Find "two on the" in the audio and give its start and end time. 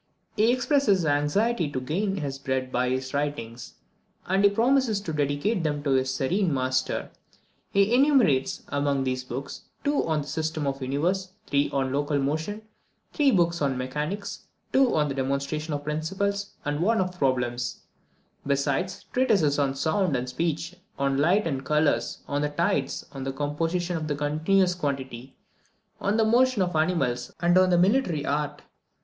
9.83-10.27, 14.73-15.13